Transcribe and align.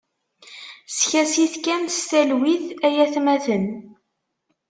Skasit 0.97 1.55
kan 1.65 1.83
s 1.89 1.99
talwit 2.09 2.65
ay 2.85 2.95
atmaten. 3.05 3.65